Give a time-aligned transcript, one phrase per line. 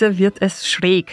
[0.00, 1.12] Heute wird es schräg.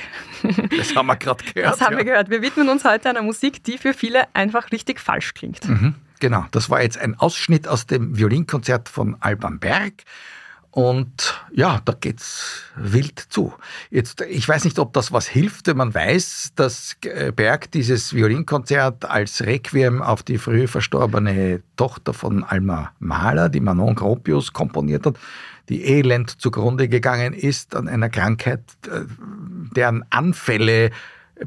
[0.77, 1.73] Das haben wir gerade gehört.
[1.73, 1.97] Das haben ja.
[1.97, 2.29] wir gehört.
[2.29, 5.67] Wir widmen uns heute einer Musik, die für viele einfach richtig falsch klingt.
[5.67, 10.03] Mhm, genau, das war jetzt ein Ausschnitt aus dem Violinkonzert von Alban Berg.
[10.71, 13.53] Und ja, da geht's wild zu.
[13.89, 18.13] Jetzt, ich weiß nicht, ob das was hilft, wenn man weiß, dass äh, Berg dieses
[18.13, 25.05] Violinkonzert als Requiem auf die früh verstorbene Tochter von Alma Mahler, die Manon Gropius, komponiert
[25.05, 25.17] hat,
[25.69, 29.01] die elend zugrunde gegangen ist an einer Krankheit, äh,
[29.75, 30.91] deren Anfälle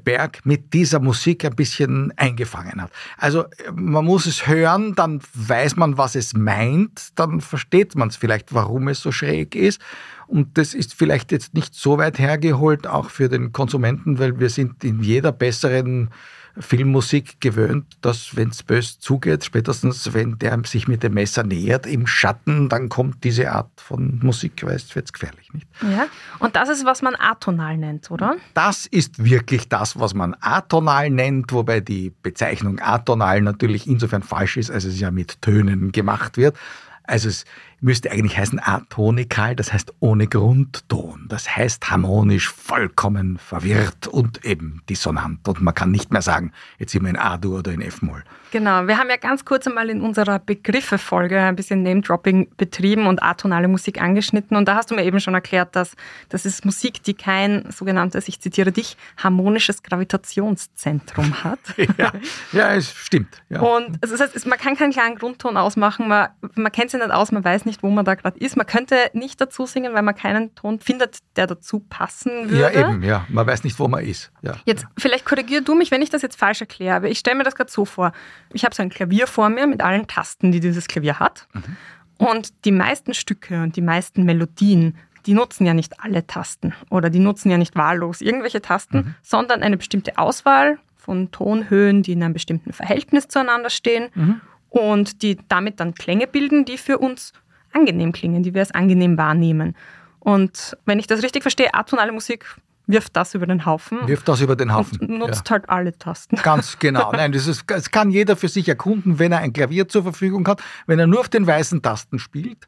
[0.05, 2.91] Berg mit dieser Musik ein bisschen eingefangen hat.
[3.17, 8.17] Also man muss es hören, dann weiß man, was es meint, dann versteht man es
[8.17, 9.81] vielleicht, warum es so schräg ist.
[10.27, 14.49] Und das ist vielleicht jetzt nicht so weit hergeholt, auch für den Konsumenten, weil wir
[14.49, 16.11] sind in jeder besseren
[16.59, 21.87] Filmmusik gewöhnt, dass wenn es bös zugeht, spätestens wenn der sich mit dem Messer nähert
[21.87, 25.67] im Schatten, dann kommt diese Art von Musik, weil es wird gefährlich, nicht?
[25.83, 26.07] Ja,
[26.39, 28.37] und das ist, was man atonal nennt, oder?
[28.55, 34.57] Das ist wirklich das, was man atonal nennt, wobei die Bezeichnung atonal natürlich insofern falsch
[34.57, 36.57] ist, als es ja mit Tönen gemacht wird.
[37.05, 37.45] Also es
[37.81, 41.27] müsste eigentlich heißen atonikal, das heißt ohne Grundton.
[41.29, 45.47] Das heißt harmonisch vollkommen verwirrt und eben dissonant.
[45.49, 48.25] Und man kann nicht mehr sagen, jetzt sind wir in A-Dur oder in F-Moll.
[48.51, 53.23] Genau, wir haben ja ganz kurz einmal in unserer Begriffe-Folge ein bisschen Name-Dropping betrieben und
[53.23, 54.57] atonale Musik angeschnitten.
[54.57, 55.95] Und da hast du mir eben schon erklärt, dass
[56.29, 61.61] das ist Musik, die kein sogenanntes, ich zitiere dich, harmonisches Gravitationszentrum hat.
[61.99, 62.13] ja,
[62.53, 63.43] ja, es stimmt.
[63.49, 63.61] Ja.
[63.61, 67.13] Und also das heißt, man kann keinen klaren Grundton ausmachen, man, man kennt sich nicht
[67.13, 68.57] aus, man weiß nicht, wo man da gerade ist.
[68.57, 72.61] Man könnte nicht dazu singen, weil man keinen Ton findet, der dazu passen würde.
[72.61, 73.27] Ja, eben, ja.
[73.29, 74.33] Man weiß nicht, wo man ist.
[74.43, 74.57] Ja.
[74.65, 77.45] Jetzt, vielleicht korrigier du mich, wenn ich das jetzt falsch erkläre, aber ich stelle mir
[77.45, 78.13] das gerade so vor.
[78.53, 81.47] Ich habe so ein Klavier vor mir mit allen Tasten, die dieses Klavier hat.
[81.53, 81.77] Mhm.
[82.19, 84.97] Und die meisten Stücke und die meisten Melodien,
[85.27, 89.15] die nutzen ja nicht alle Tasten oder die nutzen ja nicht wahllos irgendwelche Tasten, Mhm.
[89.23, 94.41] sondern eine bestimmte Auswahl von Tonhöhen, die in einem bestimmten Verhältnis zueinander stehen Mhm.
[94.69, 97.33] und die damit dann Klänge bilden, die für uns
[97.73, 99.77] angenehm klingen, die wir als angenehm wahrnehmen.
[100.19, 102.45] Und wenn ich das richtig verstehe, atonale Musik
[102.93, 104.99] wirft das über den Haufen Wirft das über den Haufen.
[105.01, 105.53] und nutzt ja.
[105.53, 106.37] halt alle Tasten.
[106.43, 107.13] Ganz genau.
[107.13, 110.47] Nein, das, ist, das kann jeder für sich erkunden, wenn er ein Klavier zur Verfügung
[110.49, 110.63] hat.
[110.87, 112.67] Wenn er nur auf den weißen Tasten spielt,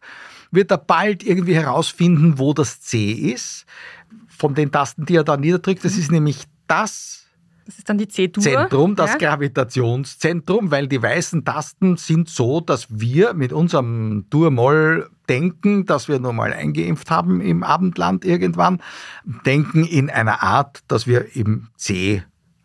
[0.51, 3.67] wird er bald irgendwie herausfinden, wo das C ist.
[4.29, 5.85] Von den Tasten, die er da niederdrückt.
[5.85, 7.22] Das ist nämlich das
[7.65, 8.43] Das ist dann die C-Dur.
[8.43, 9.19] Zentrum, das ja?
[9.19, 16.19] Gravitationszentrum, weil die weißen Tasten sind so, dass wir mit unserem Dur-Moll denken, dass wir
[16.19, 18.83] nur mal eingeimpft haben im Abendland irgendwann,
[19.47, 22.23] denken in einer Art, dass wir eben C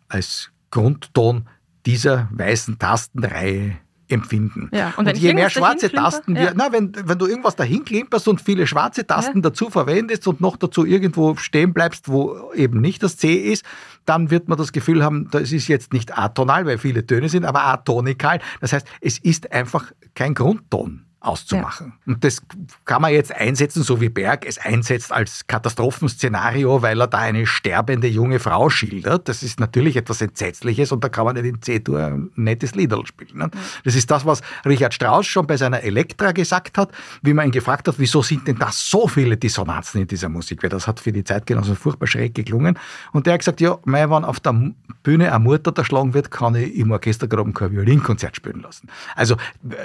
[0.08, 1.48] als Grundton
[1.86, 3.78] dieser weißen Tastenreihe
[4.08, 4.70] empfinden.
[4.72, 6.52] Ja, und ich je mehr schwarze Tasten wir, ja.
[6.54, 10.56] na, wenn, wenn du irgendwas dahin klimperst und viele schwarze Tasten dazu verwendest und noch
[10.56, 13.64] dazu irgendwo stehen bleibst, wo eben nicht das C ist,
[14.04, 17.44] dann wird man das Gefühl haben, das ist jetzt nicht atonal, weil viele Töne sind,
[17.44, 18.40] aber atonikal.
[18.60, 21.94] Das heißt, es ist einfach kein Grundton auszumachen.
[22.06, 22.42] Und das
[22.84, 27.46] kann man jetzt einsetzen, so wie Berg es einsetzt als Katastrophenszenario, weil er da eine
[27.46, 29.28] sterbende junge Frau schildert.
[29.28, 33.04] Das ist natürlich etwas Entsetzliches und da kann man nicht in C-Dur ein nettes Liederl
[33.04, 33.38] spielen.
[33.38, 33.50] Ne?
[33.84, 36.92] Das ist das, was Richard Strauss schon bei seiner Elektra gesagt hat,
[37.22, 40.62] wie man ihn gefragt hat, wieso sind denn da so viele Dissonanzen in dieser Musik?
[40.62, 42.78] Weil das hat für die Zeitgenossen furchtbar schräg geklungen.
[43.12, 44.72] Und der hat gesagt, ja, mei, wenn auf der
[45.02, 48.88] Bühne ein Mutter erschlagen wird, kann ich im Orchestergraben kein Violinkonzert spielen lassen.
[49.16, 49.36] Also,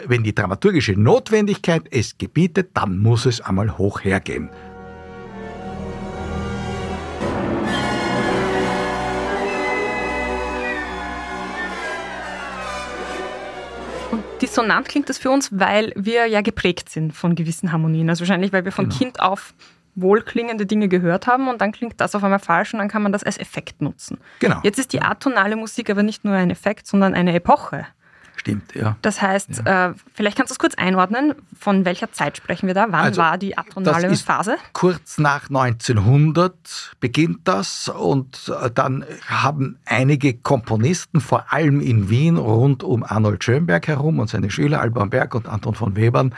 [0.05, 0.93] wenn die dramaturgische
[1.23, 4.49] Notwendigkeit es gebietet, dann muss es einmal hoch hergehen.
[14.11, 18.09] Und dissonant klingt das für uns, weil wir ja geprägt sind von gewissen Harmonien.
[18.09, 18.97] Also wahrscheinlich, weil wir von Genau.
[18.97, 19.53] Kind auf
[19.95, 23.13] wohlklingende Dinge gehört haben und dann klingt das auf einmal falsch und dann kann man
[23.13, 24.17] das als Effekt nutzen.
[24.39, 24.59] Genau.
[24.63, 27.85] Jetzt ist die atonale Musik aber nicht nur ein Effekt, sondern eine Epoche.
[28.43, 28.97] Stimmt, ja.
[29.01, 29.91] Das heißt, ja.
[29.91, 32.87] äh, vielleicht kannst du es kurz einordnen, von welcher Zeit sprechen wir da?
[32.89, 34.57] Wann also, war die atonale Phase?
[34.73, 42.35] Kurz nach 1900 beginnt das und äh, dann haben einige Komponisten, vor allem in Wien,
[42.35, 46.35] rund um Arnold Schönberg herum und seine Schüler Alban Berg und Anton von Webern,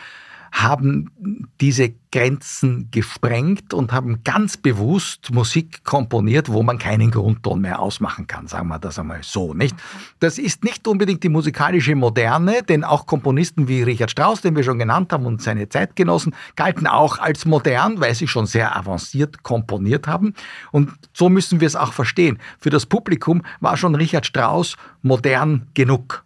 [0.56, 7.80] haben diese Grenzen gesprengt und haben ganz bewusst Musik komponiert, wo man keinen Grundton mehr
[7.80, 9.76] ausmachen kann, sagen wir das einmal so, nicht?
[10.20, 14.64] Das ist nicht unbedingt die musikalische Moderne, denn auch Komponisten wie Richard Strauss, den wir
[14.64, 19.44] schon genannt haben, und seine Zeitgenossen galten auch als modern, weil sie schon sehr avanciert
[19.44, 20.36] komponiert haben.
[20.72, 22.40] Und so müssen wir es auch verstehen.
[22.60, 26.24] Für das Publikum war schon Richard Strauss modern genug.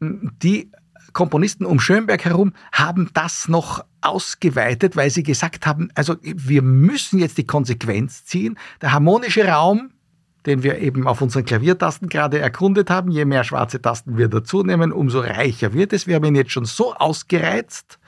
[0.00, 0.70] Die
[1.12, 7.18] Komponisten um Schönberg herum haben das noch ausgeweitet, weil sie gesagt haben, also wir müssen
[7.18, 8.58] jetzt die Konsequenz ziehen.
[8.80, 9.90] Der harmonische Raum,
[10.46, 14.62] den wir eben auf unseren Klaviertasten gerade erkundet haben, je mehr schwarze Tasten wir dazu
[14.62, 16.06] nehmen, umso reicher wird es.
[16.06, 17.98] Wir haben ihn jetzt schon so ausgereizt,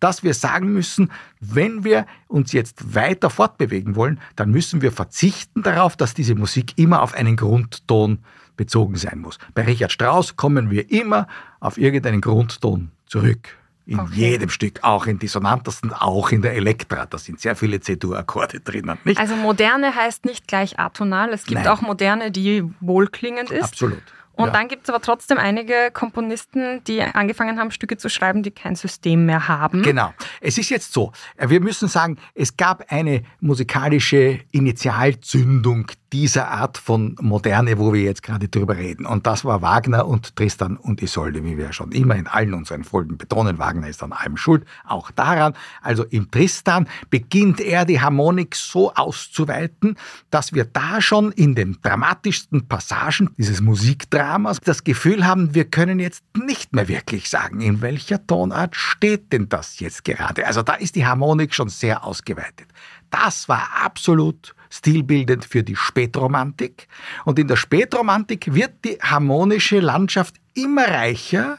[0.00, 1.10] dass wir sagen müssen,
[1.40, 6.74] wenn wir uns jetzt weiter fortbewegen wollen, dann müssen wir verzichten darauf, dass diese Musik
[6.76, 8.20] immer auf einen Grundton
[8.56, 9.38] bezogen sein muss.
[9.54, 11.26] Bei Richard Strauss kommen wir immer
[11.60, 13.56] auf irgendeinen Grundton zurück.
[13.86, 14.14] In okay.
[14.14, 17.06] jedem Stück, auch in dissonantesten, auch in der Elektra.
[17.06, 18.98] Da sind sehr viele C-Dur-Akkorde drinnen.
[19.04, 19.18] Nicht?
[19.18, 21.32] Also moderne heißt nicht gleich atonal.
[21.32, 21.68] Es gibt Nein.
[21.68, 23.64] auch moderne, die wohlklingend ist.
[23.64, 24.02] Absolut.
[24.38, 24.52] Und ja.
[24.52, 28.76] dann gibt es aber trotzdem einige Komponisten, die angefangen haben, Stücke zu schreiben, die kein
[28.76, 29.82] System mehr haben.
[29.82, 30.14] Genau.
[30.40, 37.16] Es ist jetzt so, wir müssen sagen, es gab eine musikalische Initialzündung dieser Art von
[37.20, 39.06] Moderne, wo wir jetzt gerade drüber reden.
[39.06, 42.84] Und das war Wagner und Tristan und Isolde, wie wir schon immer in allen unseren
[42.84, 43.58] Folgen betonen.
[43.58, 45.54] Wagner ist an allem schuld, auch daran.
[45.82, 49.96] Also im Tristan beginnt er die Harmonik so auszuweiten,
[50.30, 54.27] dass wir da schon in den dramatischsten Passagen dieses Musikdramas
[54.64, 59.48] das Gefühl haben, wir können jetzt nicht mehr wirklich sagen, in welcher Tonart steht denn
[59.48, 60.46] das jetzt gerade.
[60.46, 62.68] Also da ist die Harmonik schon sehr ausgeweitet.
[63.10, 66.88] Das war absolut stilbildend für die Spätromantik.
[67.24, 71.58] Und in der Spätromantik wird die harmonische Landschaft immer reicher,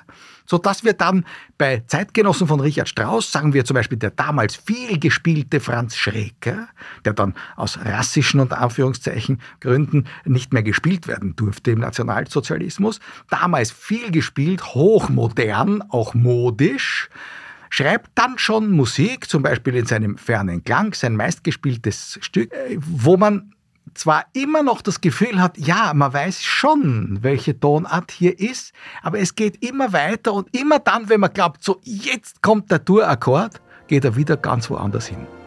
[0.50, 1.26] sodass wir dann
[1.58, 6.68] bei Zeitgenossen von Richard Strauss, sagen wir zum Beispiel der damals viel gespielte Franz Schreker,
[7.06, 13.00] der dann aus rassischen und Anführungszeichen Gründen nicht mehr gespielt werden durfte im Nationalsozialismus,
[13.30, 17.10] damals viel gespielt, hochmodern, auch modisch,
[17.70, 23.18] schreibt dann schon Musik, zum Beispiel in seinem fernen Klang, sein meistgespieltes Stück, äh, wo
[23.18, 23.54] man
[23.94, 29.20] zwar immer noch das Gefühl hat, ja, man weiß schon, welche Tonart hier ist, aber
[29.20, 33.62] es geht immer weiter und immer dann, wenn man glaubt, so jetzt kommt der Dur-Akkord,
[33.88, 35.39] geht er wieder ganz woanders hin.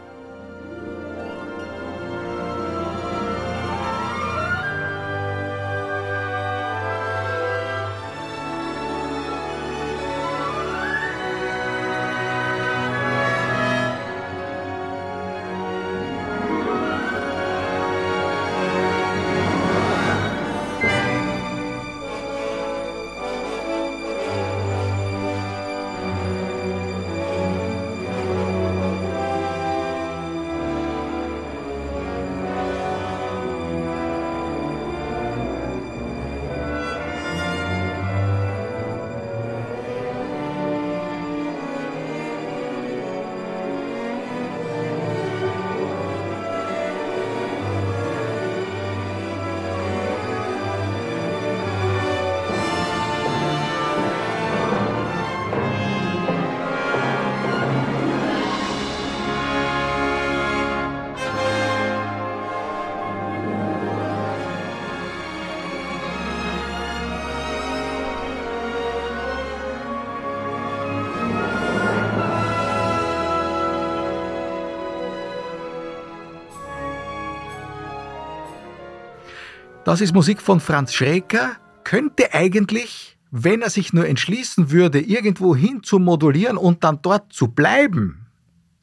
[79.93, 81.51] Das ist Musik von Franz Schreker.
[81.83, 87.31] Könnte eigentlich, wenn er sich nur entschließen würde, irgendwo hin zu modulieren und dann dort
[87.31, 88.25] zu bleiben,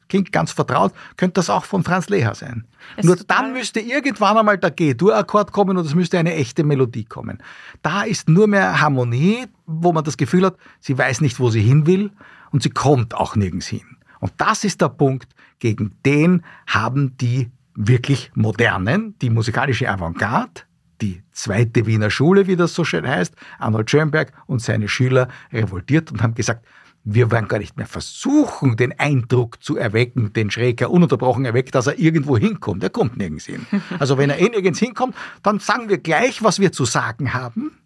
[0.07, 2.65] klingt ganz vertraut, könnte das auch von Franz Leher sein.
[2.95, 7.03] Es Nur dann müsste irgendwann einmal der G-Dur-Akkord kommen und es müsste eine echte Melodie
[7.03, 7.43] kommen.
[7.81, 11.61] Da ist nur mehr Harmonie, wo man das Gefühl hat, sie weiß nicht, wo sie
[11.61, 12.11] hin will
[12.51, 13.97] und sie kommt auch nirgends hin.
[14.21, 20.61] Und das ist der Punkt, gegen den haben die wirklich modernen, die musikalische Avantgarde,
[21.01, 26.11] die zweite Wiener Schule, wie das so schön heißt, Arnold Schönberg und seine Schüler revoltiert
[26.11, 26.65] und haben gesagt,
[27.03, 31.87] wir wollen gar nicht mehr versuchen, den Eindruck zu erwecken, den Schräger ununterbrochen erweckt, dass
[31.87, 32.83] er irgendwo hinkommt.
[32.83, 33.65] Er kommt nirgends hin.
[33.99, 37.77] Also wenn er eh nirgends hinkommt, dann sagen wir gleich, was wir zu sagen haben.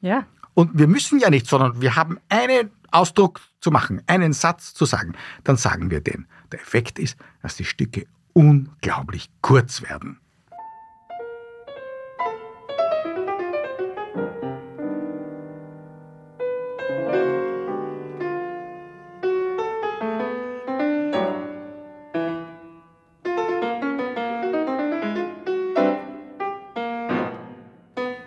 [0.00, 0.26] Ja.
[0.52, 4.84] und wir müssen ja nicht, sondern wir haben einen Ausdruck zu machen, einen Satz zu
[4.84, 6.26] sagen, dann sagen wir den.
[6.52, 10.20] Der Effekt ist, dass die Stücke unglaublich kurz werden.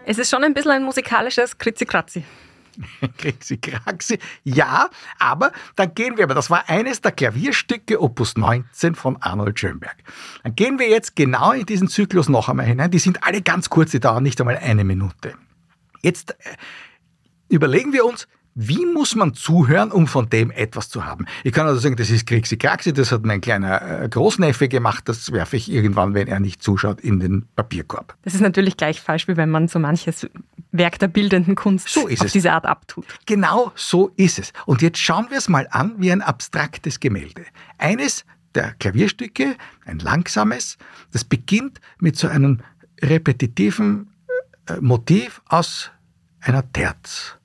[0.10, 2.24] Es ist schon ein bisschen ein musikalisches Kritzi-Kratzi.
[3.18, 9.18] Kritzi-Kraxi, ja, aber dann gehen wir, aber das war eines der Klavierstücke Opus 19 von
[9.22, 9.98] Arnold Schönberg.
[10.44, 12.90] Dann gehen wir jetzt genau in diesen Zyklus noch einmal hinein.
[12.90, 15.34] Die sind alle ganz kurz, die dauern nicht einmal eine Minute.
[16.02, 16.56] Jetzt äh,
[17.50, 21.28] überlegen wir uns, wie muss man zuhören, um von dem etwas zu haben?
[21.44, 25.08] Ich kann also sagen, das ist Kriegsy Kraxi, das hat mein kleiner äh, Großneffe gemacht,
[25.08, 28.18] das werfe ich irgendwann, wenn er nicht zuschaut, in den Papierkorb.
[28.24, 30.28] Das ist natürlich gleich falsch, wie wenn man so manches
[30.72, 32.32] Werk der bildenden Kunst so auf es.
[32.32, 33.06] diese Art abtut.
[33.28, 34.54] Genau so ist es.
[34.66, 37.46] Und jetzt schauen wir es mal an wie ein abstraktes Gemälde.
[37.78, 40.80] Eines der Klavierstücke, ein langsames,
[41.12, 42.62] das beginnt mit so einem
[43.04, 44.10] repetitiven
[44.66, 45.92] äh, Motiv aus
[46.40, 47.37] einer Terz.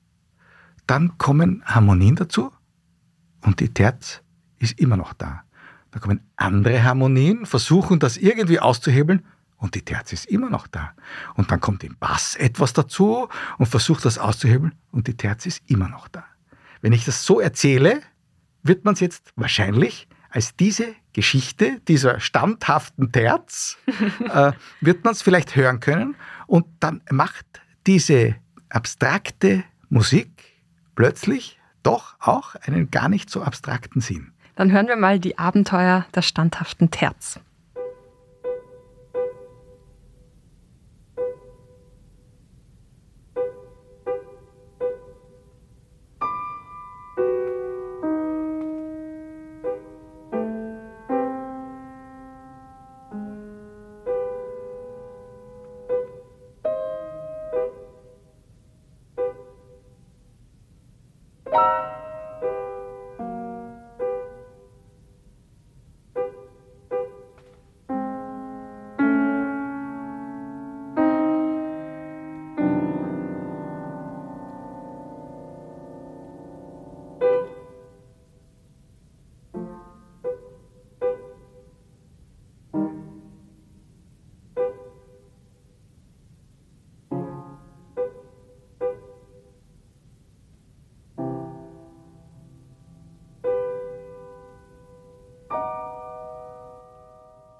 [0.87, 2.51] Dann kommen Harmonien dazu
[3.41, 4.21] und die Terz
[4.59, 5.43] ist immer noch da.
[5.91, 9.23] Da kommen andere Harmonien, versuchen das irgendwie auszuhebeln
[9.57, 10.93] und die Terz ist immer noch da.
[11.35, 15.61] Und dann kommt im Bass etwas dazu und versucht das auszuhebeln und die Terz ist
[15.67, 16.25] immer noch da.
[16.81, 18.01] Wenn ich das so erzähle,
[18.63, 23.77] wird man es jetzt wahrscheinlich als diese Geschichte dieser standhaften Terz,
[24.29, 26.15] äh, wird man es vielleicht hören können
[26.47, 27.45] und dann macht
[27.85, 28.35] diese
[28.69, 30.52] abstrakte Musik
[30.95, 34.31] plötzlich doch auch einen gar nicht so abstrakten Sinn.
[34.55, 37.39] Dann hören wir mal die Abenteuer der standhaften Terz.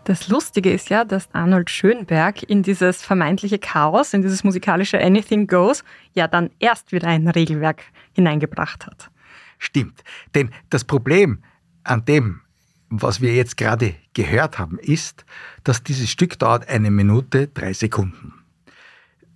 [0.06, 5.48] Das Lustige ist ja, dass Arnold Schönberg in dieses vermeintliche Chaos, in dieses musikalische Anything
[5.48, 9.10] Goes, ja dann erst wieder ein Regelwerk hineingebracht hat.
[9.60, 10.04] Stimmt.
[10.36, 11.42] Denn das Problem
[11.86, 12.42] an dem,
[12.90, 15.26] was wir jetzt gerade gehört haben, ist,
[15.64, 18.34] dass dieses Stück dauert eine Minute, drei Sekunden.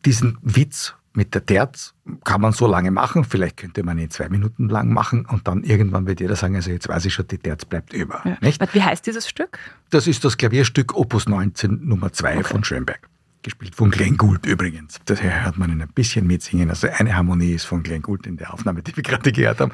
[0.03, 4.29] Diesen Witz mit der Terz kann man so lange machen, vielleicht könnte man ihn zwei
[4.29, 7.39] Minuten lang machen und dann irgendwann wird jeder sagen, also jetzt weiß ich schon, die
[7.39, 8.21] Terz bleibt über.
[8.23, 8.37] Ja.
[8.39, 8.61] Nicht?
[8.71, 9.57] Wie heißt dieses Stück?
[9.89, 12.43] Das ist das Klavierstück Opus 19 Nummer 2 okay.
[12.43, 13.09] von Schönberg.
[13.41, 14.99] Gespielt von Glenn Gould übrigens.
[15.05, 16.69] Daher hört man ihn ein bisschen mitsingen.
[16.69, 19.71] Also eine Harmonie ist von Glenn Gould in der Aufnahme, die wir gerade gehört haben.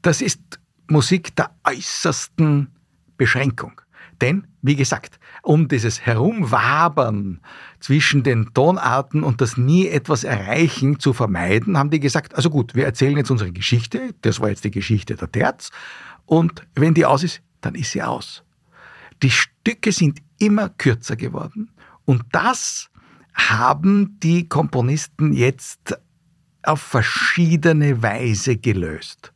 [0.00, 0.40] Das ist
[0.88, 2.68] Musik der äußersten
[3.18, 3.82] Beschränkung.
[4.22, 7.40] Denn, wie gesagt, um dieses Herumwabern
[7.82, 12.74] zwischen den Tonarten und das nie etwas erreichen zu vermeiden, haben die gesagt, also gut,
[12.74, 15.70] wir erzählen jetzt unsere Geschichte, das war jetzt die Geschichte der Terz,
[16.24, 18.44] und wenn die aus ist, dann ist sie aus.
[19.22, 21.70] Die Stücke sind immer kürzer geworden
[22.04, 22.88] und das
[23.34, 25.98] haben die Komponisten jetzt
[26.62, 29.32] auf verschiedene Weise gelöst.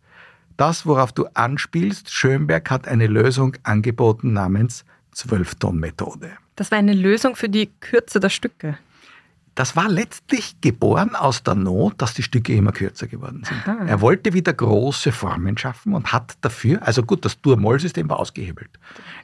[0.57, 6.31] Das, worauf du anspielst, Schönberg hat eine Lösung angeboten namens Zwölfton-Methode.
[6.57, 8.79] Das war eine Lösung für die Kürze der Stücke.
[9.57, 13.67] Das war letztlich geboren aus der Not, dass die Stücke immer kürzer geworden sind.
[13.67, 13.87] Aha.
[13.87, 18.69] Er wollte wieder große Formen schaffen und hat dafür, also gut, das Dur-Moll-System war ausgehebelt.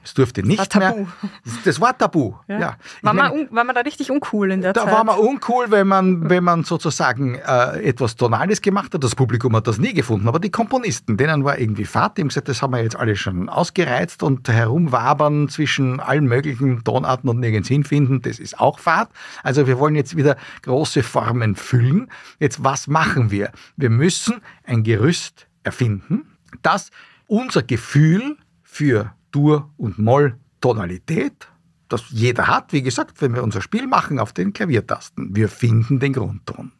[0.03, 1.01] Es durfte nicht das war tabu.
[1.01, 1.07] mehr.
[1.67, 2.33] Das war tabu.
[2.49, 2.59] Ja.
[2.59, 2.77] ja.
[3.03, 4.91] War, meine, man, war man da richtig uncool in der da Zeit?
[4.91, 9.05] Da war man uncool, wenn man, wenn man sozusagen äh, etwas Tonales gemacht hat.
[9.05, 12.17] Das Publikum hat das nie gefunden, aber die Komponisten, denen war irgendwie Fahrt.
[12.17, 16.85] Die haben gesagt, das haben wir jetzt alle schon ausgereizt und herumwabern zwischen allen möglichen
[16.85, 19.11] Tonarten und nirgends hinfinden, das ist auch Fahrt.
[19.43, 20.22] Also wir wollen jetzt wieder
[20.62, 22.11] große Formen füllen.
[22.38, 23.52] Jetzt, was machen wir?
[23.76, 26.26] Wir müssen ein Gerüst erfinden,
[26.62, 26.91] das
[27.26, 31.49] unser Gefühl für Dur- und Moll-Tonalität,
[31.88, 36.00] das jeder hat, wie gesagt, wenn wir unser Spiel machen auf den Klaviertasten, wir finden
[36.00, 36.73] den Grundton.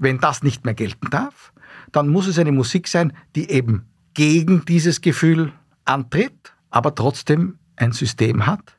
[0.00, 1.52] wenn das nicht mehr gelten darf,
[1.92, 5.52] dann muss es eine Musik sein, die eben gegen dieses Gefühl
[5.84, 8.76] antritt, aber trotzdem ein System hat,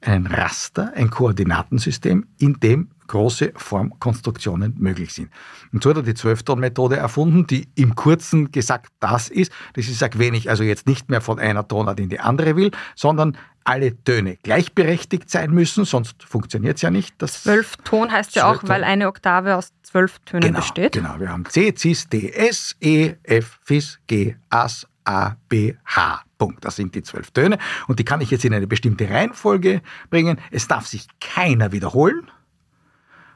[0.00, 5.30] ein Raster, ein Koordinatensystem, in dem große Formkonstruktionen möglich sind.
[5.72, 9.98] Und so hat er die Zwölfton-Methode erfunden, die im Kurzen gesagt das ist, dass ich
[9.98, 13.36] sage, wenn ich also jetzt nicht mehr von einer Tonart in die andere will, sondern
[13.64, 17.14] alle Töne gleichberechtigt sein müssen, sonst funktioniert es ja nicht.
[17.18, 20.92] Das Zwölfton heißt ja auch, weil eine Oktave aus zwölf Tönen genau, besteht.
[20.92, 26.24] Genau, wir haben C, Cis, D, S, E, F, Fis, G, As, A, B, H.
[26.38, 26.64] Punkt.
[26.64, 30.38] Das sind die zwölf Töne und die kann ich jetzt in eine bestimmte Reihenfolge bringen.
[30.50, 32.30] Es darf sich keiner wiederholen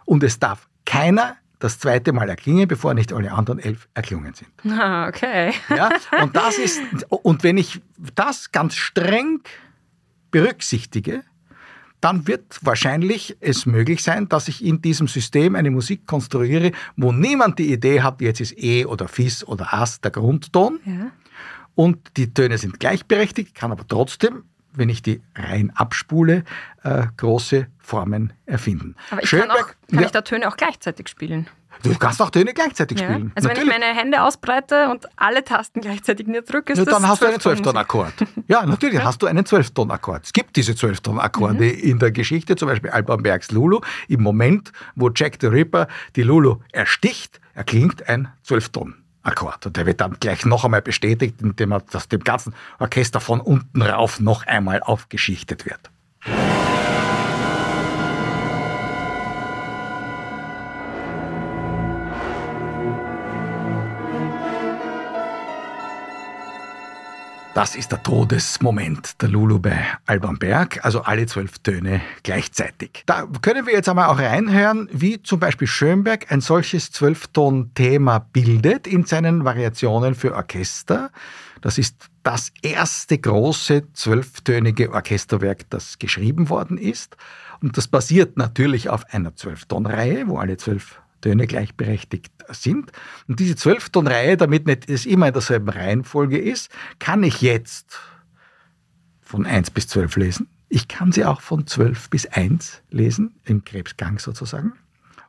[0.04, 4.50] und es darf keiner das zweite Mal erklingen, bevor nicht alle anderen elf erklungen sind.
[4.70, 5.52] Ah, okay.
[5.70, 5.90] Ja,
[6.22, 7.80] und das ist, und wenn ich
[8.14, 9.40] das ganz streng
[10.30, 11.22] berücksichtige,
[12.04, 17.12] dann wird wahrscheinlich es möglich sein, dass ich in diesem System eine Musik konstruiere, wo
[17.12, 20.80] niemand die Idee hat, jetzt ist E oder Fis oder As der Grundton.
[20.84, 21.12] Ja.
[21.74, 24.42] Und die Töne sind gleichberechtigt, kann aber trotzdem
[24.74, 26.44] wenn ich die rein abspule,
[26.82, 28.96] äh, große Formen erfinden.
[29.10, 31.48] Aber ich Schönberg, kann, auch, kann ja, ich da Töne auch gleichzeitig spielen?
[31.82, 33.04] Du kannst auch Töne gleichzeitig ja.
[33.04, 33.32] spielen.
[33.34, 33.70] Also natürlich.
[33.70, 37.08] wenn ich meine Hände ausbreite und alle Tasten gleichzeitig mir drücke, ist ja, das Dann
[37.08, 38.12] hast du einen Zwölftonakkord.
[38.48, 40.24] ja, natürlich hast du einen Zwölftonakkord.
[40.24, 41.80] Es gibt diese Zwölftonakkorde mhm.
[41.80, 43.80] in der Geschichte, zum Beispiel Alban Bergs Lulu.
[44.08, 49.03] Im Moment, wo Jack the Ripper die Lulu ersticht, erklingt ein Zwölfton.
[49.24, 49.66] Akkord.
[49.66, 53.40] Und der wird dann gleich noch einmal bestätigt, indem er das dem ganzen Orchester von
[53.40, 55.90] unten rauf noch einmal aufgeschichtet wird.
[67.54, 73.04] Das ist der Todesmoment der Lulu bei Alban Berg, also alle zwölf Töne gleichzeitig.
[73.06, 78.88] Da können wir jetzt einmal auch reinhören, wie zum Beispiel Schönberg ein solches Zwölfton-Thema bildet
[78.88, 81.12] in seinen Variationen für Orchester.
[81.60, 87.16] Das ist das erste große zwölftönige Orchesterwerk, das geschrieben worden ist.
[87.62, 92.92] Und das basiert natürlich auf einer Zwölftonreihe, wo alle zwölf Töne gleichberechtigt sind.
[93.26, 97.98] Und diese Zwölftonreihe, damit nicht es immer in derselben Reihenfolge ist, kann ich jetzt
[99.22, 100.48] von 1 bis 12 lesen.
[100.68, 104.74] Ich kann sie auch von 12 bis 1 lesen, im Krebsgang sozusagen.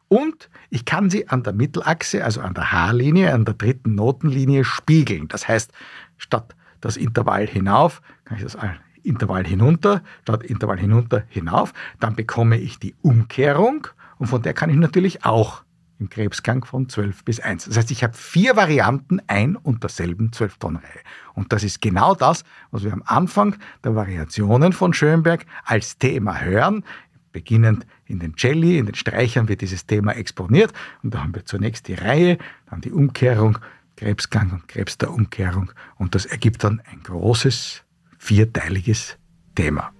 [0.10, 4.66] Und ich kann sie an der Mittelachse, also an der Haarlinie, an der dritten Notenlinie
[4.66, 5.30] spiegeln.
[5.30, 5.72] Das heißt,
[6.18, 8.58] statt das Intervall hinauf, kann ich das
[9.02, 11.74] Intervall hinunter, statt Intervall hinunter hinauf.
[12.02, 15.65] Dann bekomme ich die Umkehrung und von der kann ich natürlich auch
[16.00, 17.66] im Krebsgang von 12 bis 1.
[17.66, 21.00] Das heißt, ich habe vier Varianten ein und derselben 12-Ton-Reihe.
[21.34, 26.42] Und das ist genau das, was wir am Anfang der Variationen von Schönberg als Thema
[26.42, 26.84] hören.
[27.32, 30.74] Beginnend in den Celli, in den Streichern wird dieses Thema exponiert.
[31.04, 32.38] Und da haben wir zunächst die Reihe,
[32.70, 33.58] dann die Umkehrung,
[33.96, 35.72] Krebsgang und Krebs der Umkehrung.
[35.96, 37.84] Und das ergibt dann ein großes,
[38.18, 39.18] vierteiliges
[39.56, 39.95] Thema.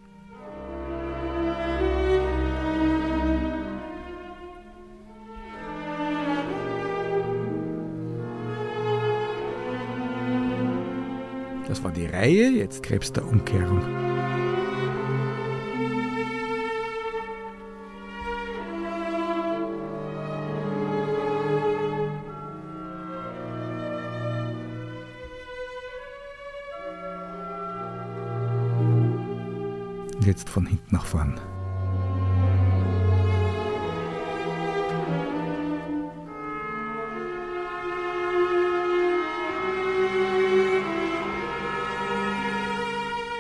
[11.86, 13.80] War die Reihe, jetzt Krebs der Umkehrung.
[30.22, 31.40] Jetzt von hinten nach vorn.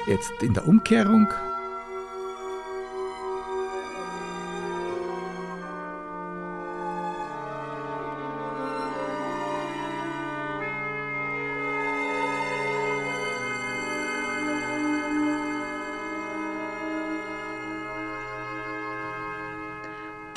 [0.08, 1.28] Jetzt in der Umkehrung.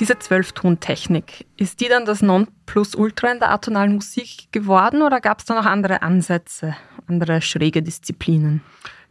[0.01, 5.45] Diese Zwölftontechnik, ist die dann das Nonplusultra in der atonalen Musik geworden oder gab es
[5.45, 6.75] da noch andere Ansätze,
[7.07, 8.63] andere schräge Disziplinen?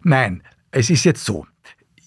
[0.04, 1.46] Nein, es ist jetzt so.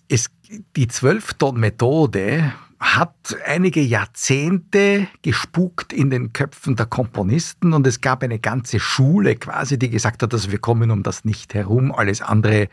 [0.09, 0.31] Es,
[0.76, 8.38] die Zwölfton-Methode hat einige Jahrzehnte gespukt in den Köpfen der Komponisten und es gab eine
[8.38, 12.68] ganze Schule quasi, die gesagt hat, dass wir kommen um das nicht herum, alles andere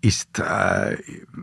[0.00, 0.96] ist äh,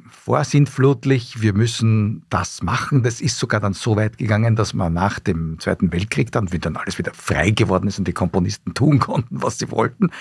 [0.09, 3.03] vorsintflutlich, wir müssen das machen.
[3.03, 6.59] Das ist sogar dann so weit gegangen, dass man nach dem Zweiten Weltkrieg dann, wie
[6.59, 10.11] dann alles wieder frei geworden ist und die Komponisten tun konnten, was sie wollten,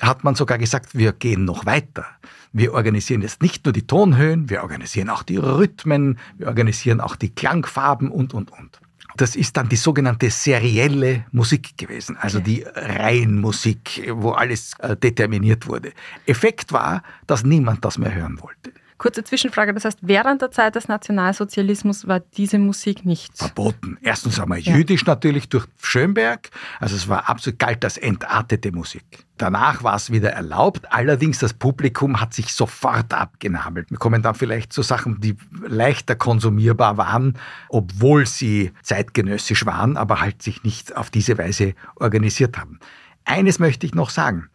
[0.00, 2.06] hat man sogar gesagt, wir gehen noch weiter.
[2.52, 7.16] Wir organisieren jetzt nicht nur die Tonhöhen, wir organisieren auch die Rhythmen, wir organisieren auch
[7.16, 8.80] die Klangfarben und, und, und.
[9.16, 12.46] Das ist dann die sogenannte serielle Musik gewesen, also okay.
[12.46, 15.92] die Reihenmusik, wo alles äh, determiniert wurde.
[16.26, 18.72] Effekt war, dass niemand das mehr hören wollte.
[19.04, 23.98] Kurze Zwischenfrage, das heißt, während der Zeit des Nationalsozialismus war diese Musik nicht verboten.
[24.00, 24.74] Erstens einmal ja.
[24.74, 26.48] jüdisch natürlich durch Schönberg,
[26.80, 29.04] also es war absolut galt als entartete Musik.
[29.36, 33.90] Danach war es wieder erlaubt, allerdings das Publikum hat sich sofort abgenabelt.
[33.90, 35.36] Wir kommen dann vielleicht zu Sachen, die
[35.66, 37.36] leichter konsumierbar waren,
[37.68, 42.78] obwohl sie zeitgenössisch waren, aber halt sich nicht auf diese Weise organisiert haben.
[43.26, 44.48] Eines möchte ich noch sagen.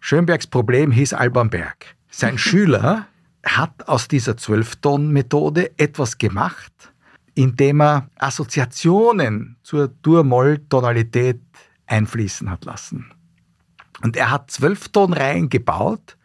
[0.00, 1.96] Schönbergs Problem hieß Alban Berg.
[2.10, 3.06] Sein Schüler
[3.46, 6.72] hat aus dieser Zwölfton-Methode etwas gemacht,
[7.34, 11.40] indem er Assoziationen zur Dur-Moll-Tonalität
[11.86, 13.12] einfließen hat lassen.
[14.02, 16.16] Und er hat Zwölftonreihen gebaut,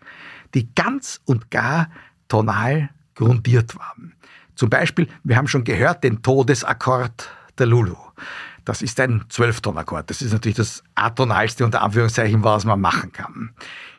[0.54, 1.90] die ganz und gar
[2.28, 4.14] tonal grundiert waren.
[4.56, 7.96] Zum Beispiel, wir haben schon gehört, den Todesakkord der Lulu.
[8.66, 10.10] Das ist ein Zwölftonakkord.
[10.10, 13.52] Das ist natürlich das atonalste unter Anführungszeichen, was man machen kann.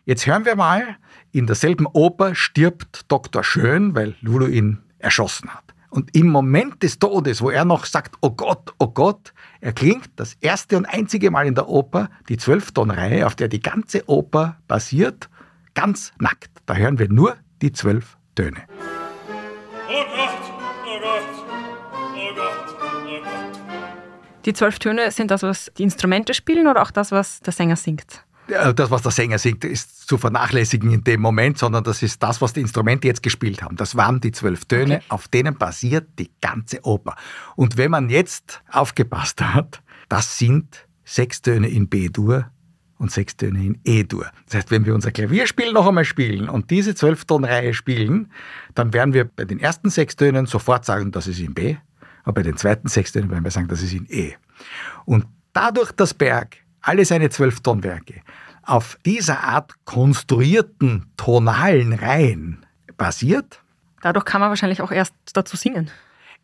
[0.04, 0.96] Jetzt hören wir mal,
[1.32, 3.42] in derselben Oper stirbt Dr.
[3.42, 5.64] Schön, weil Lulu ihn erschossen hat.
[5.88, 10.34] Und im Moment des Todes, wo er noch sagt, oh Gott, oh Gott, erklingt das
[10.40, 15.28] erste und einzige Mal in der Oper die Zwölftonreihe, auf der die ganze Oper basiert,
[15.74, 16.50] ganz nackt.
[16.66, 18.62] Da hören wir nur die zwölf Töne.
[18.68, 20.30] Oh Gott,
[20.86, 21.22] oh Gott,
[21.92, 23.32] oh Gott, oh Gott.
[24.44, 27.76] Die zwölf Töne sind das, was die Instrumente spielen oder auch das, was der Sänger
[27.76, 28.24] singt?
[28.48, 32.40] Das, was der Sänger singt, ist zu vernachlässigen in dem Moment, sondern das ist das,
[32.40, 33.76] was die Instrumente jetzt gespielt haben.
[33.76, 35.04] Das waren die zwölf Töne, okay.
[35.08, 37.16] auf denen basiert die ganze Oper.
[37.56, 42.50] Und wenn man jetzt aufgepasst hat, das sind sechs Töne in B-Dur
[42.98, 44.30] und sechs Töne in E-Dur.
[44.46, 48.30] Das heißt, wenn wir unser Klavierspiel noch einmal spielen und diese Zwölftonreihe spielen,
[48.74, 51.76] dann werden wir bei den ersten sechs Tönen sofort sagen, das ist in B,
[52.24, 54.34] aber bei den zweiten sechs Tönen werden wir sagen, das ist in E.
[55.04, 58.22] Und dadurch, dass Berg alle seine Zwölftonwerke
[58.62, 62.64] auf dieser Art konstruierten tonalen Reihen
[62.96, 63.60] basiert.
[64.00, 65.90] Dadurch kann man wahrscheinlich auch erst dazu singen.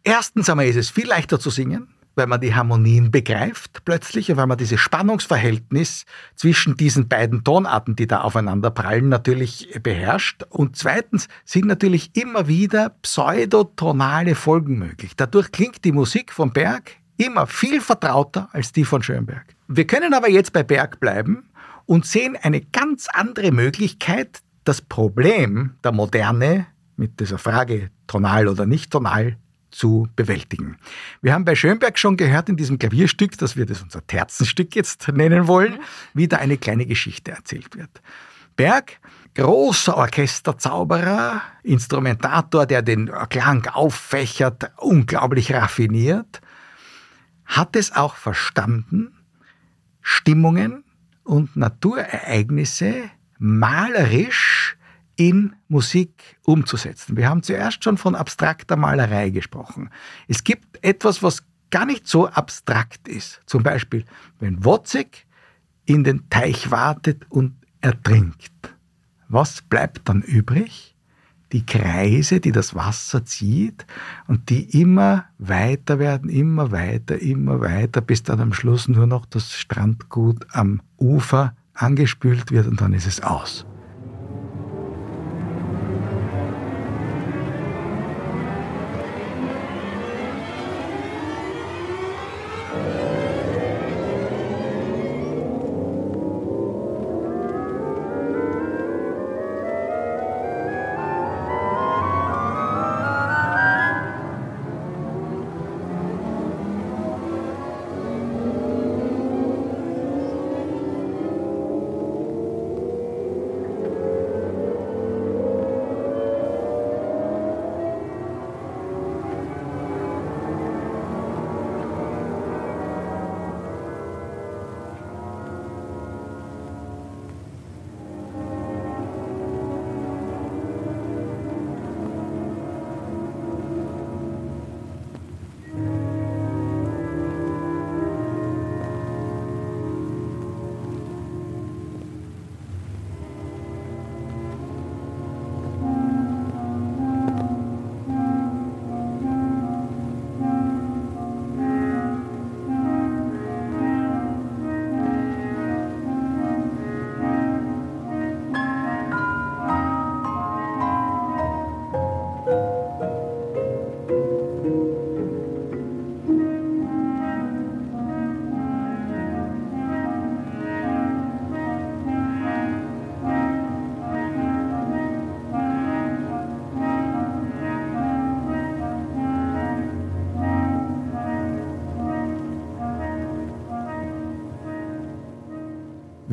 [0.04, 4.36] Erstens einmal ist es viel leichter zu singen, weil man die Harmonien begreift plötzlich und
[4.36, 10.44] weil man dieses Spannungsverhältnis zwischen diesen beiden Tonarten, die da aufeinander prallen, natürlich beherrscht.
[10.48, 15.12] Und zweitens sind natürlich immer wieder pseudotonale Folgen möglich.
[15.16, 19.57] Dadurch klingt die Musik vom Berg immer viel vertrauter als die von Schönberg.
[19.70, 21.50] Wir können aber jetzt bei Berg bleiben
[21.84, 28.64] und sehen eine ganz andere Möglichkeit, das Problem der Moderne mit dieser Frage tonal oder
[28.64, 29.36] nicht tonal
[29.70, 30.78] zu bewältigen.
[31.20, 35.06] Wir haben bei Schönberg schon gehört in diesem Klavierstück, dass wir das unser Terzenstück jetzt
[35.08, 35.78] nennen wollen,
[36.14, 38.00] wie da eine kleine Geschichte erzählt wird.
[38.56, 38.98] Berg,
[39.34, 46.40] großer Orchesterzauberer, Instrumentator, der den Klang auffächert, unglaublich raffiniert,
[47.44, 49.17] hat es auch verstanden,
[50.10, 50.84] Stimmungen
[51.22, 54.78] und Naturereignisse malerisch
[55.16, 57.18] in Musik umzusetzen.
[57.18, 59.90] Wir haben zuerst schon von abstrakter Malerei gesprochen.
[60.26, 63.42] Es gibt etwas, was gar nicht so abstrakt ist.
[63.44, 64.06] Zum Beispiel,
[64.40, 65.26] wenn Wozzeck
[65.84, 68.74] in den Teich wartet und ertrinkt.
[69.28, 70.96] Was bleibt dann übrig?
[71.52, 73.86] Die Kreise, die das Wasser zieht
[74.26, 79.26] und die immer weiter werden, immer weiter, immer weiter, bis dann am Schluss nur noch
[79.26, 83.66] das Strandgut am Ufer angespült wird und dann ist es aus.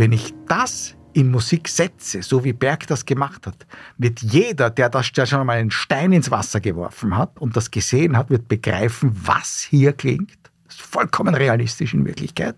[0.05, 3.65] Wenn ich das in Musik setze, so wie Berg das gemacht hat,
[3.97, 7.71] wird jeder, der das der schon einmal einen Stein ins Wasser geworfen hat und das
[7.71, 10.37] gesehen hat, wird begreifen, was hier klingt.
[10.67, 12.55] Das ist vollkommen realistisch in Wirklichkeit.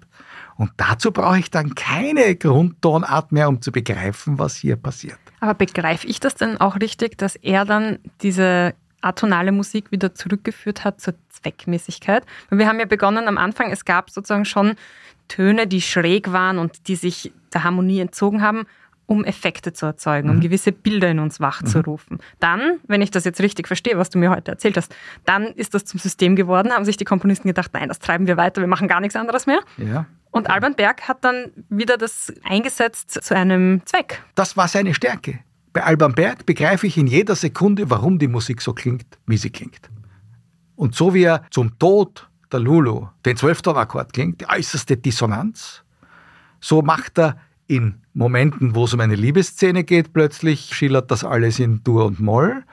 [0.58, 5.20] Und dazu brauche ich dann keine Grundtonart mehr, um zu begreifen, was hier passiert.
[5.40, 10.84] Aber begreife ich das denn auch richtig, dass er dann diese atonale Musik wieder zurückgeführt
[10.84, 12.26] hat zur Zweckmäßigkeit?
[12.50, 14.76] Weil wir haben ja begonnen am Anfang, es gab sozusagen schon
[15.28, 18.66] Töne, die schräg waren und die sich der Harmonie entzogen haben,
[19.08, 20.42] um Effekte zu erzeugen, um mhm.
[20.42, 22.18] gewisse Bilder in uns wachzurufen.
[22.18, 22.22] Mhm.
[22.40, 24.94] Dann, wenn ich das jetzt richtig verstehe, was du mir heute erzählt hast,
[25.26, 28.38] dann ist das zum System geworden, haben sich die Komponisten gedacht, nein, das treiben wir
[28.38, 29.60] weiter, wir machen gar nichts anderes mehr.
[29.78, 30.06] Ja.
[30.30, 34.22] Und Alban Berg hat dann wieder das eingesetzt zu einem Zweck.
[34.36, 35.40] Das war seine Stärke.
[35.72, 39.52] Bei Alban Berg begreife ich in jeder Sekunde, warum die Musik so klingt, wie sie
[39.52, 39.90] klingt.
[40.76, 45.84] Und so wie er zum Tod der Lulu den Zwölftonakkord klingt, die äußerste Dissonanz,
[46.60, 51.60] so macht er in Momenten, wo es um eine Liebesszene geht, plötzlich schillert das alles
[51.60, 52.64] in Dur und Moll.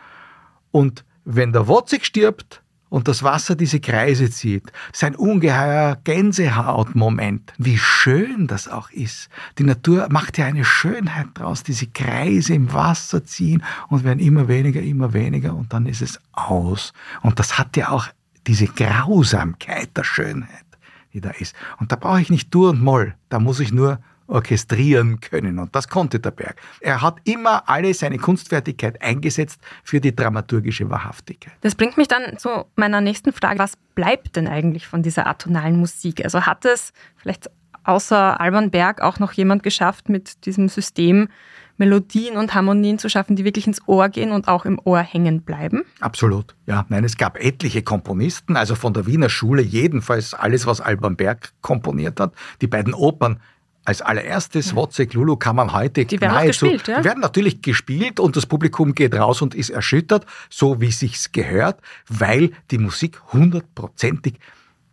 [0.70, 7.76] Und wenn der Wozig stirbt und das Wasser diese Kreise zieht, sein ungeheuer Gänsehautmoment, wie
[7.76, 9.28] schön das auch ist.
[9.58, 14.46] Die Natur macht ja eine Schönheit draus, diese Kreise im Wasser ziehen und werden immer
[14.46, 16.92] weniger, immer weniger und dann ist es aus.
[17.22, 18.08] Und das hat ja auch
[18.46, 20.64] diese Grausamkeit der Schönheit,
[21.12, 21.54] die da ist.
[21.78, 25.58] Und da brauche ich nicht Dur und Moll, da muss ich nur orchestrieren können.
[25.58, 26.56] Und das konnte der Berg.
[26.80, 31.52] Er hat immer alle seine Kunstfertigkeit eingesetzt für die dramaturgische Wahrhaftigkeit.
[31.60, 33.58] Das bringt mich dann zu meiner nächsten Frage.
[33.58, 36.24] Was bleibt denn eigentlich von dieser atonalen Musik?
[36.24, 37.50] Also hat es vielleicht
[37.84, 41.28] außer Alban Berg auch noch jemand geschafft, mit diesem System
[41.76, 45.42] Melodien und Harmonien zu schaffen, die wirklich ins Ohr gehen und auch im Ohr hängen
[45.42, 45.82] bleiben?
[46.00, 46.86] Absolut, ja.
[46.88, 51.52] Nein, es gab etliche Komponisten, also von der Wiener Schule jedenfalls alles, was Alban Berg
[51.62, 52.32] komponiert hat.
[52.60, 53.40] Die beiden Opern
[53.84, 54.76] als allererstes ja.
[54.76, 56.98] Wozzeck Lulu kann man heute die werden nahezu, gespielt, ja?
[56.98, 61.32] die werden natürlich gespielt und das Publikum geht raus und ist erschüttert, so wie sich's
[61.32, 64.38] gehört, weil die Musik hundertprozentig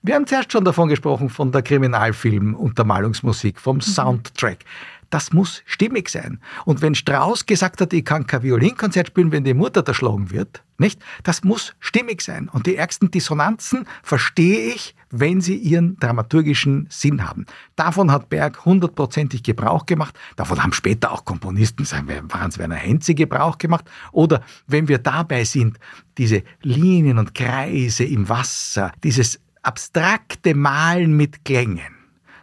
[0.01, 3.81] wir haben zuerst schon davon gesprochen, von der Kriminalfilm-Untermalungsmusik, vom mhm.
[3.81, 4.65] Soundtrack
[5.11, 6.39] das muss stimmig sein.
[6.65, 10.63] Und wenn Strauss gesagt hat, ich kann kein Violinkonzert spielen, wenn die Mutter erschlagen wird,
[10.77, 10.99] nicht?
[11.23, 12.49] Das muss stimmig sein.
[12.49, 17.45] Und die ärgsten Dissonanzen verstehe ich, wenn sie ihren dramaturgischen Sinn haben.
[17.75, 20.17] Davon hat Berg hundertprozentig Gebrauch gemacht.
[20.37, 23.85] Davon haben später auch Komponisten, sagen wir, Franz Werner Henze Gebrauch gemacht.
[24.13, 25.77] Oder wenn wir dabei sind,
[26.17, 32.01] diese Linien und Kreise im Wasser, dieses abstrakte Malen mit Klängen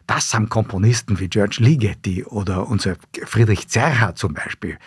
[0.08, 4.78] das haben Komponisten wie George Ligeti oder unser Friedrich Zerha zum Beispiel,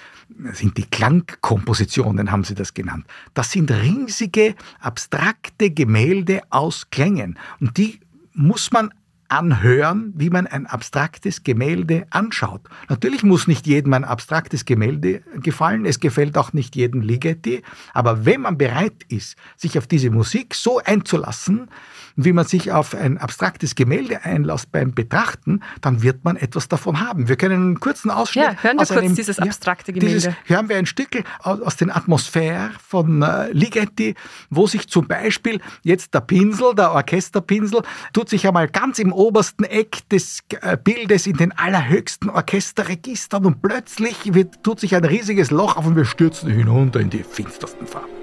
[0.51, 3.05] sind die Klangkompositionen, haben sie das genannt.
[3.35, 7.37] Das sind riesige, abstrakte Gemälde aus Klängen.
[7.59, 7.99] Und die
[8.33, 8.91] muss man
[9.27, 12.61] anhören, wie man ein abstraktes Gemälde anschaut.
[12.89, 17.61] Natürlich muss nicht jedem ein abstraktes Gemälde gefallen, es gefällt auch nicht jedem Ligeti,
[17.93, 21.69] aber wenn man bereit ist, sich auf diese Musik so einzulassen,
[22.25, 26.99] wie man sich auf ein abstraktes Gemälde einlässt beim Betrachten, dann wird man etwas davon
[26.99, 27.27] haben.
[27.27, 28.45] Wir können einen kurzen Ausschnitt.
[28.45, 30.15] Ja, hören wir kurz einem, dieses abstrakte Gemälde.
[30.15, 34.15] Dieses, hören wir ein Stück aus, aus den Atmosphären von äh, Ligeti,
[34.49, 37.81] wo sich zum Beispiel jetzt der Pinsel, der Orchesterpinsel,
[38.13, 43.61] tut sich einmal ganz im obersten Eck des äh, Bildes in den allerhöchsten Orchesterregistern und
[43.61, 47.87] plötzlich wird, tut sich ein riesiges Loch auf und wir stürzen hinunter in die finstersten
[47.87, 48.20] Farben.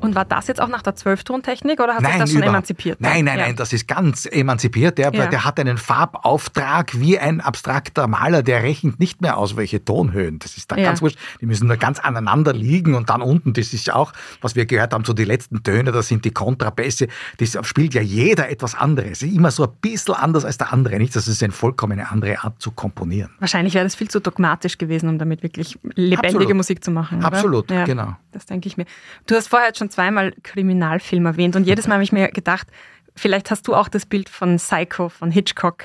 [0.00, 3.00] Und war das jetzt auch nach der Zwölftontechnik oder hat nein, sich das schon emanzipiert?
[3.00, 3.46] Nein, nein, ja.
[3.46, 4.98] nein, das ist ganz emanzipiert.
[4.98, 5.26] Der, ja.
[5.26, 10.38] der hat einen Farbauftrag wie ein abstrakter Maler, der rechnet nicht mehr aus, welche Tonhöhen.
[10.38, 10.84] Das ist da ja.
[10.84, 11.18] ganz wurscht.
[11.40, 14.66] Die müssen da ganz aneinander liegen und dann unten, das ist ja auch, was wir
[14.66, 17.08] gehört haben, so die letzten Töne, das sind die Kontrabässe.
[17.38, 19.22] Das spielt ja jeder etwas anderes.
[19.22, 20.98] Immer so ein bisschen anders als der andere.
[20.98, 23.30] Nicht, das ist eine vollkommen andere Art zu komponieren.
[23.38, 26.54] Wahrscheinlich wäre das viel zu dogmatisch gewesen, um damit wirklich lebendige Absolut.
[26.54, 27.24] Musik zu machen.
[27.24, 28.16] Absolut, genau.
[28.32, 28.86] Das denke ich mir.
[29.26, 32.68] Du hast vorher schon zweimal Kriminalfilm erwähnt und jedes Mal habe ich mir gedacht,
[33.16, 35.84] vielleicht hast du auch das Bild von Psycho von Hitchcock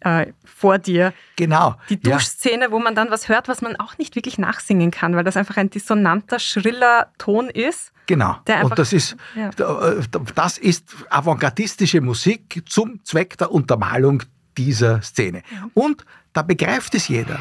[0.00, 1.12] äh, vor dir.
[1.36, 1.74] Genau.
[1.88, 2.70] Die Duschszene, ja.
[2.70, 5.56] wo man dann was hört, was man auch nicht wirklich nachsingen kann, weil das einfach
[5.56, 7.92] ein dissonanter, schriller Ton ist.
[8.06, 8.36] Genau.
[8.62, 9.48] und das ist, ja.
[9.48, 10.02] Äh,
[10.34, 14.22] das ist avantgardistische Musik zum Zweck der Untermalung
[14.56, 15.42] dieser Szene.
[15.74, 17.40] Und da begreift es jeder.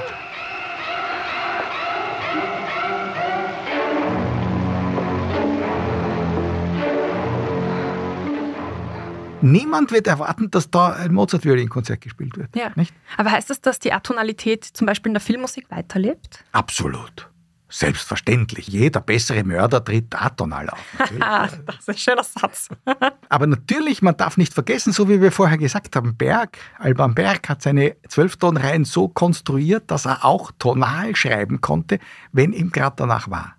[9.45, 12.55] Niemand wird erwarten, dass da ein Mozart-Violinkonzert gespielt wird.
[12.55, 12.71] Ja.
[12.75, 12.93] Nicht?
[13.15, 16.43] Aber heißt das, dass die Atonalität zum Beispiel in der Filmmusik weiterlebt?
[16.51, 17.29] Absolut.
[17.69, 18.67] Selbstverständlich.
[18.67, 20.79] Jeder bessere Mörder tritt atonal auf.
[21.19, 22.69] das ist ein schöner Satz.
[23.29, 27.47] Aber natürlich, man darf nicht vergessen, so wie wir vorher gesagt haben, Berg, Alban Berg
[27.47, 31.99] hat seine Zwölftonreihen so konstruiert, dass er auch tonal schreiben konnte,
[32.31, 33.55] wenn ihm gerade danach war.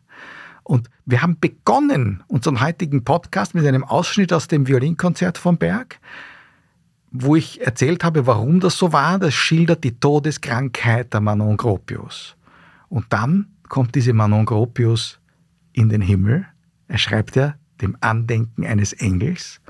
[0.66, 6.00] Und wir haben begonnen unseren heutigen Podcast mit einem Ausschnitt aus dem Violinkonzert von Berg,
[7.12, 9.20] wo ich erzählt habe, warum das so war.
[9.20, 12.34] Das schildert die Todeskrankheit der Manon Gropius.
[12.88, 15.20] Und dann kommt diese Manon Gropius
[15.72, 16.46] in den Himmel.
[16.88, 19.60] Er schreibt ja dem Andenken eines Engels.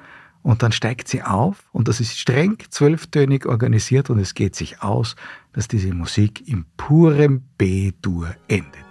[0.42, 4.80] Und dann steigt sie auf und das ist streng zwölftönig organisiert und es geht sich
[4.80, 5.14] aus,
[5.52, 8.85] dass diese Musik im purem B-Dur endet.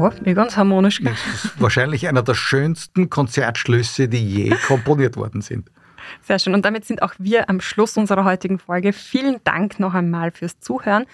[0.00, 1.00] Ja, eh ganz harmonisch.
[1.02, 5.70] Das ist wahrscheinlich einer der schönsten Konzertschlüsse, die je komponiert worden sind.
[6.22, 6.54] Sehr schön.
[6.54, 8.92] Und damit sind auch wir am Schluss unserer heutigen Folge.
[8.92, 11.06] Vielen Dank noch einmal fürs Zuhören.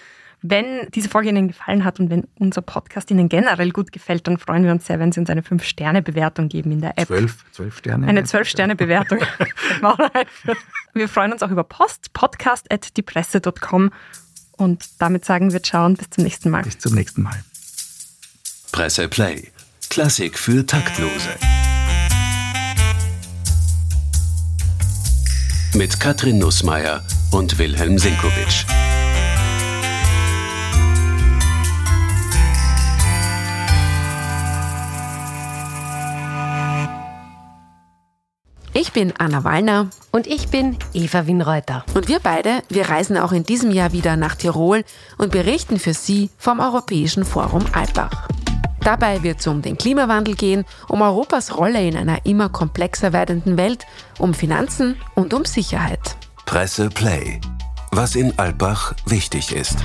[0.43, 4.37] Wenn diese Folge Ihnen gefallen hat und wenn unser Podcast Ihnen generell gut gefällt, dann
[4.37, 7.07] freuen wir uns sehr, wenn Sie uns eine 5-Sterne-Bewertung geben in der App.
[7.07, 8.07] Zwölf, zwölf Sterne?
[8.07, 9.19] Eine 12-Sterne-Bewertung.
[10.93, 13.91] wir freuen uns auch über Post, podcast.diepresse.com
[14.57, 16.63] und damit sagen wir Ciao und bis zum nächsten Mal.
[16.63, 17.43] Bis zum nächsten Mal.
[18.71, 19.51] Presse Play.
[19.89, 21.11] Klassik für Taktlose.
[25.73, 28.65] Mit Katrin Nussmeier und Wilhelm Sinkowitsch.
[38.73, 39.89] Ich bin Anna Wallner.
[40.11, 41.83] Und ich bin Eva Winreuter.
[41.95, 44.83] Und wir beide, wir reisen auch in diesem Jahr wieder nach Tirol
[45.17, 48.27] und berichten für Sie vom Europäischen Forum Alpbach.
[48.81, 53.57] Dabei wird es um den Klimawandel gehen, um Europas Rolle in einer immer komplexer werdenden
[53.57, 53.85] Welt,
[54.19, 56.15] um Finanzen und um Sicherheit.
[56.45, 57.39] Presse Play.
[57.91, 59.77] Was in Alpbach wichtig ist.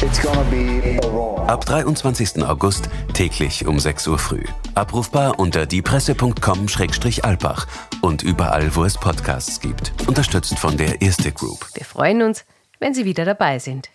[1.46, 2.44] Ab 23.
[2.44, 4.44] August täglich um 6 Uhr früh.
[4.74, 7.66] Abrufbar unter diepresse.com-alpbach
[8.00, 9.92] und überall, wo es Podcasts gibt.
[10.06, 11.66] Unterstützt von der Erste Group.
[11.74, 12.44] Wir freuen uns,
[12.80, 13.88] wenn Sie wieder dabei sind.